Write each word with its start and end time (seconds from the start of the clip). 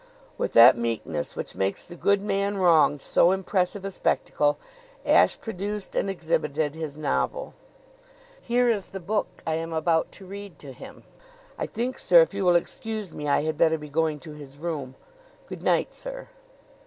With 0.35 0.53
that 0.53 0.75
meekness 0.79 1.35
which 1.35 1.53
makes 1.53 1.83
the 1.83 1.95
good 1.95 2.23
man 2.23 2.57
wronged 2.57 3.03
so 3.03 3.29
impressive 3.29 3.85
a 3.85 3.91
spectacle, 3.91 4.57
Ashe 5.05 5.39
produced 5.39 5.93
and 5.93 6.09
exhibited 6.09 6.73
his 6.73 6.97
novel. 6.97 7.53
"Here 8.41 8.67
is 8.67 8.87
the 8.87 8.99
book 8.99 9.43
I 9.45 9.53
am 9.53 9.71
about 9.73 10.11
to 10.13 10.25
read 10.25 10.57
to 10.57 10.73
him. 10.73 11.03
I 11.55 11.67
think, 11.67 11.99
sir, 11.99 12.21
if 12.21 12.33
you 12.33 12.43
will 12.43 12.55
excuse 12.55 13.13
me, 13.13 13.27
I 13.27 13.43
had 13.43 13.59
better 13.59 13.77
be 13.77 13.89
going 13.89 14.19
to 14.21 14.31
his 14.31 14.57
room. 14.57 14.95
Good 15.45 15.61
night, 15.61 15.93
sir." 15.93 16.29